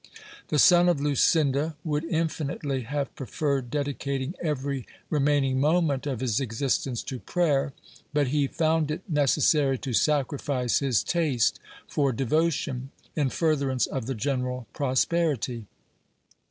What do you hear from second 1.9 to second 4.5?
infinitely have preferred dedicating